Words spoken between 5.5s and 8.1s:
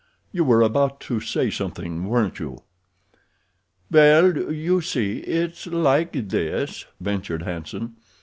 like this," ventured Hanson.